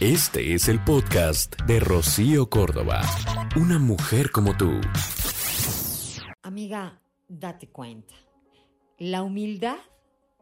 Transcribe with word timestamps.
Este 0.00 0.54
es 0.54 0.68
el 0.68 0.78
podcast 0.84 1.60
de 1.62 1.80
Rocío 1.80 2.48
Córdoba. 2.48 3.00
Una 3.56 3.80
mujer 3.80 4.30
como 4.30 4.56
tú. 4.56 4.80
Amiga, 6.40 7.02
date 7.26 7.66
cuenta. 7.66 8.14
La 8.98 9.24
humildad 9.24 9.78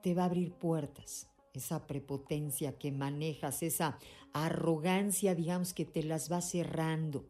te 0.03 0.13
va 0.13 0.25
a 0.25 0.27
abrir 0.27 0.53
puertas. 0.53 1.31
Esa 1.55 1.87
prepotencia 1.87 2.77
que 2.77 2.93
manejas, 2.93 3.63
esa 3.63 3.99
arrogancia, 4.35 5.35
digamos, 5.35 5.73
que 5.73 5.87
te 5.87 6.03
las 6.03 6.31
va 6.31 6.43
cerrando. 6.43 7.25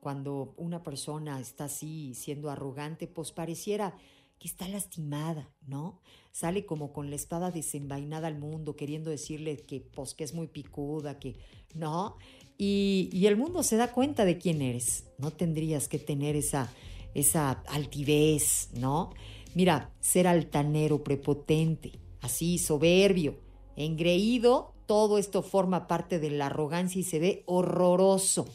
Cuando 0.00 0.54
una 0.56 0.82
persona 0.82 1.38
está 1.38 1.64
así, 1.64 2.14
siendo 2.14 2.48
arrogante, 2.48 3.08
pues 3.08 3.30
pareciera 3.30 3.94
que 4.42 4.48
está 4.48 4.66
lastimada, 4.66 5.48
¿no? 5.68 6.00
Sale 6.32 6.66
como 6.66 6.92
con 6.92 7.10
la 7.10 7.14
espada 7.14 7.52
desenvainada 7.52 8.26
al 8.26 8.40
mundo, 8.40 8.74
queriendo 8.74 9.08
decirle 9.08 9.56
que, 9.58 9.80
pues, 9.80 10.14
que 10.14 10.24
es 10.24 10.34
muy 10.34 10.48
picuda, 10.48 11.20
que, 11.20 11.36
¿no? 11.74 12.16
Y, 12.58 13.08
y 13.12 13.26
el 13.26 13.36
mundo 13.36 13.62
se 13.62 13.76
da 13.76 13.92
cuenta 13.92 14.24
de 14.24 14.38
quién 14.38 14.60
eres. 14.60 15.04
No 15.16 15.30
tendrías 15.30 15.86
que 15.86 16.00
tener 16.00 16.34
esa, 16.34 16.72
esa 17.14 17.52
altivez, 17.68 18.70
¿no? 18.74 19.14
Mira, 19.54 19.92
ser 20.00 20.26
altanero, 20.26 21.04
prepotente, 21.04 21.92
así, 22.20 22.58
soberbio, 22.58 23.38
engreído, 23.76 24.74
todo 24.86 25.18
esto 25.18 25.44
forma 25.44 25.86
parte 25.86 26.18
de 26.18 26.32
la 26.32 26.46
arrogancia 26.46 27.00
y 27.00 27.04
se 27.04 27.20
ve 27.20 27.44
horroroso. 27.46 28.48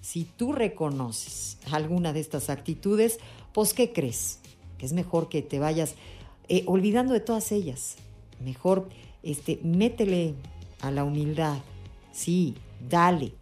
Si 0.00 0.24
tú 0.24 0.52
reconoces 0.52 1.58
alguna 1.70 2.14
de 2.14 2.20
estas 2.20 2.48
actitudes, 2.48 3.18
pues 3.52 3.74
¿qué 3.74 3.92
crees? 3.92 4.40
Que 4.78 4.86
es 4.86 4.92
mejor 4.92 5.28
que 5.28 5.42
te 5.42 5.58
vayas 5.58 5.94
eh, 6.48 6.62
olvidando 6.66 7.12
de 7.12 7.20
todas 7.20 7.52
ellas. 7.52 7.96
Mejor 8.42 8.88
este, 9.22 9.60
métele 9.62 10.34
a 10.80 10.90
la 10.90 11.04
humildad. 11.04 11.58
Sí, 12.12 12.54
dale. 12.88 13.32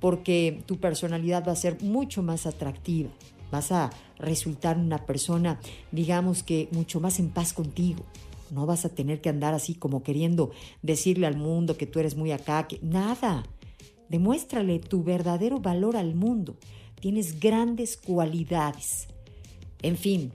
Porque 0.00 0.62
tu 0.66 0.78
personalidad 0.78 1.46
va 1.46 1.52
a 1.52 1.56
ser 1.56 1.82
mucho 1.82 2.22
más 2.22 2.46
atractiva. 2.46 3.10
Vas 3.50 3.72
a 3.72 3.90
resultar 4.18 4.78
una 4.78 5.06
persona, 5.06 5.60
digamos 5.92 6.42
que 6.42 6.68
mucho 6.72 7.00
más 7.00 7.18
en 7.18 7.30
paz 7.30 7.52
contigo. 7.52 8.04
No 8.50 8.66
vas 8.66 8.84
a 8.84 8.88
tener 8.90 9.20
que 9.20 9.30
andar 9.30 9.54
así 9.54 9.74
como 9.74 10.02
queriendo 10.02 10.50
decirle 10.82 11.26
al 11.26 11.36
mundo 11.36 11.76
que 11.76 11.86
tú 11.86 11.98
eres 11.98 12.16
muy 12.16 12.32
acá, 12.32 12.68
que 12.68 12.78
nada. 12.82 13.44
Demuéstrale 14.08 14.78
tu 14.78 15.02
verdadero 15.02 15.60
valor 15.60 15.96
al 15.96 16.14
mundo. 16.14 16.56
Tienes 17.00 17.40
grandes 17.40 17.96
cualidades. 17.96 19.08
En 19.82 19.96
fin, 19.96 20.32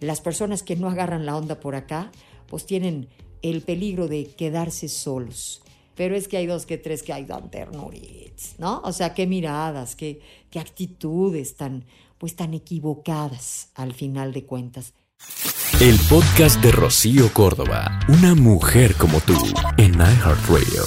las 0.00 0.20
personas 0.20 0.62
que 0.62 0.76
no 0.76 0.88
agarran 0.88 1.26
la 1.26 1.36
onda 1.36 1.60
por 1.60 1.74
acá, 1.74 2.10
pues 2.46 2.66
tienen 2.66 3.08
el 3.42 3.62
peligro 3.62 4.08
de 4.08 4.26
quedarse 4.26 4.88
solos. 4.88 5.62
Pero 5.94 6.16
es 6.16 6.28
que 6.28 6.38
hay 6.38 6.46
dos 6.46 6.66
que 6.66 6.78
tres 6.78 7.02
que 7.02 7.12
hay 7.12 7.24
dan 7.24 7.50
ternuritas, 7.50 8.54
¿no? 8.58 8.80
O 8.84 8.92
sea, 8.92 9.14
qué 9.14 9.26
miradas, 9.26 9.96
qué, 9.96 10.20
qué 10.50 10.58
actitudes 10.58 11.56
tan, 11.56 11.84
pues 12.18 12.36
tan 12.36 12.54
equivocadas 12.54 13.70
al 13.74 13.92
final 13.92 14.32
de 14.32 14.44
cuentas. 14.44 14.94
El 15.80 15.98
podcast 16.08 16.60
de 16.62 16.72
Rocío 16.72 17.32
Córdoba, 17.32 18.00
una 18.08 18.34
mujer 18.34 18.94
como 18.96 19.20
tú, 19.20 19.36
en 19.76 19.94
iHeartRadio. 19.94 20.84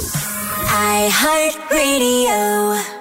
iHeartRadio. 0.70 2.93